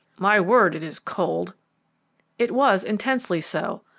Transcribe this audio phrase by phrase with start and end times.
[0.17, 1.53] My word, it is cold!"
[2.39, 3.83] It was intensely so.